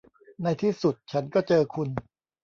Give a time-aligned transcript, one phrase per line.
[0.43, 1.87] ในที่สุดฉันก็เจอคุณ